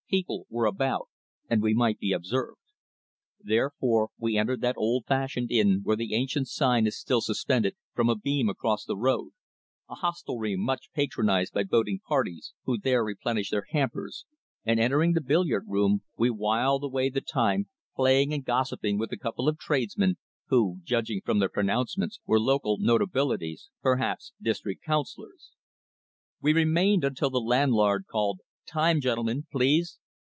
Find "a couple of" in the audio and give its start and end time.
19.13-19.57